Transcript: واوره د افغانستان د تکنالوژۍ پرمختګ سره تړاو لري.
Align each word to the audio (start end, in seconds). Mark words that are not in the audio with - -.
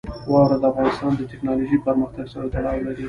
واوره 0.31 0.57
د 0.61 0.63
افغانستان 0.71 1.11
د 1.17 1.21
تکنالوژۍ 1.31 1.77
پرمختګ 1.87 2.25
سره 2.33 2.45
تړاو 2.53 2.83
لري. 2.85 2.99